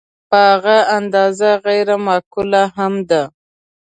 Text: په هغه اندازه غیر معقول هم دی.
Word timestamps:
په 0.29 0.39
هغه 0.51 0.77
اندازه 0.97 1.49
غیر 1.65 1.87
معقول 2.05 2.51
هم 2.77 2.93
دی. 3.09 3.21